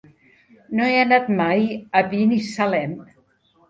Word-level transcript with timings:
No 0.79 0.87
he 0.87 0.95
anat 1.03 1.31
mai 1.43 1.69
a 2.01 2.05
Binissalem. 2.11 3.01